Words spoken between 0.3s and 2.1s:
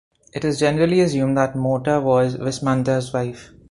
It is generally assumed that Morta